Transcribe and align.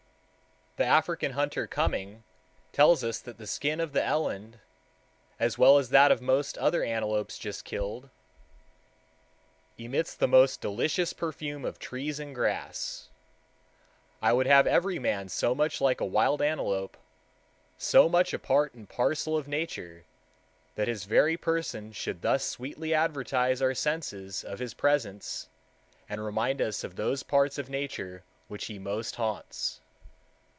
The 0.77 0.85
African 0.87 1.33
hunter 1.33 1.67
Cumming 1.67 2.23
tells 2.71 3.03
us 3.03 3.19
that 3.19 3.37
the 3.37 3.45
skin 3.45 3.79
of 3.81 3.91
the 3.91 4.01
eland, 4.03 4.59
as 5.37 5.57
well 5.57 5.77
as 5.77 5.89
that 5.89 6.11
of 6.13 6.21
most 6.23 6.57
other 6.57 6.81
antelopes 6.81 7.37
just 7.37 7.65
killed, 7.65 8.09
emits 9.77 10.15
the 10.15 10.29
most 10.29 10.61
delicious 10.61 11.11
perfume 11.11 11.65
of 11.65 11.77
trees 11.77 12.19
and 12.21 12.33
grass. 12.33 13.09
I 14.21 14.31
would 14.33 14.47
have 14.47 14.65
every 14.65 14.97
man 14.97 15.27
so 15.27 15.53
much 15.53 15.81
like 15.81 15.99
a 16.01 16.05
wild 16.05 16.41
antelope, 16.41 16.95
so 17.77 18.07
much 18.09 18.33
a 18.33 18.39
part 18.39 18.73
and 18.73 18.87
parcel 18.89 19.35
of 19.37 19.49
Nature, 19.49 20.05
that 20.75 20.87
his 20.87 21.03
very 21.03 21.35
person 21.35 21.91
should 21.91 22.21
thus 22.21 22.45
sweetly 22.45 22.93
advertise 22.93 23.61
our 23.61 23.75
senses 23.75 24.41
of 24.43 24.59
his 24.59 24.73
presence, 24.73 25.49
and 26.07 26.23
remind 26.25 26.61
us 26.61 26.81
of 26.83 26.95
those 26.95 27.23
parts 27.23 27.57
of 27.57 27.69
nature 27.69 28.23
which 28.47 28.65
he 28.67 28.79
most 28.79 29.15
haunts. 29.15 29.81